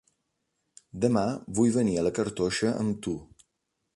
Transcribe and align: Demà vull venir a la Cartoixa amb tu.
Demà 1.03 1.23
vull 1.59 1.69
venir 1.77 1.95
a 1.99 2.05
la 2.07 2.13
Cartoixa 2.21 2.75
amb 2.85 3.01
tu. 3.07 3.17